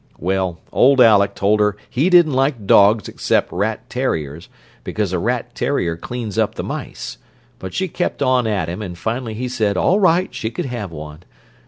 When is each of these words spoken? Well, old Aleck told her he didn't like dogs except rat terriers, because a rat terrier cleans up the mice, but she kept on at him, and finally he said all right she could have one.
Well, 0.17 0.57
old 0.71 0.99
Aleck 0.99 1.35
told 1.35 1.59
her 1.59 1.77
he 1.87 2.09
didn't 2.09 2.33
like 2.33 2.65
dogs 2.65 3.07
except 3.07 3.51
rat 3.53 3.87
terriers, 3.87 4.49
because 4.83 5.13
a 5.13 5.19
rat 5.19 5.53
terrier 5.53 5.95
cleans 5.95 6.39
up 6.39 6.55
the 6.55 6.63
mice, 6.63 7.19
but 7.59 7.75
she 7.75 7.87
kept 7.87 8.23
on 8.23 8.47
at 8.47 8.67
him, 8.67 8.81
and 8.81 8.97
finally 8.97 9.35
he 9.35 9.47
said 9.47 9.77
all 9.77 9.99
right 9.99 10.33
she 10.33 10.49
could 10.49 10.65
have 10.65 10.91
one. 10.91 11.19